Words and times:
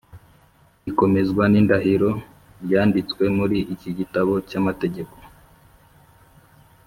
rikomezwa 0.85 1.43
n 1.51 1.53
indahiro 1.61 2.09
ryanditswe 2.63 3.23
muri 3.37 3.57
iki 3.73 3.89
gitabo 3.97 4.33
cy 4.49 4.55
amategeko 4.59 5.15